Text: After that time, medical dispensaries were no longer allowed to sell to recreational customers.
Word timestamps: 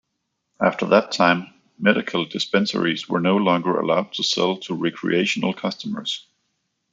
After 0.59 0.87
that 0.87 1.11
time, 1.11 1.53
medical 1.77 2.25
dispensaries 2.25 3.07
were 3.07 3.19
no 3.19 3.37
longer 3.37 3.79
allowed 3.79 4.13
to 4.13 4.23
sell 4.23 4.57
to 4.61 4.73
recreational 4.73 5.53
customers. 5.53 6.25